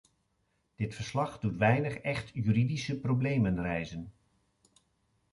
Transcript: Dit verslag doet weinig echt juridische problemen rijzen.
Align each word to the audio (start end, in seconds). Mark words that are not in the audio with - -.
Dit 0.75 0.95
verslag 0.95 1.39
doet 1.39 1.57
weinig 1.57 1.95
echt 1.97 2.31
juridische 2.33 2.99
problemen 2.99 3.61
rijzen. 3.61 4.13